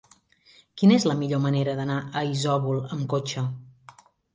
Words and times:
Quina 0.81 0.95
és 1.01 1.05
la 1.11 1.17
millor 1.21 1.43
manera 1.45 1.77
d'anar 1.83 2.01
a 2.01 2.27
Isòvol 2.33 2.85
amb 2.87 3.11
cotxe? 3.17 3.51